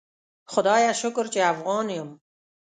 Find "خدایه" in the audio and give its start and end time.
0.51-0.91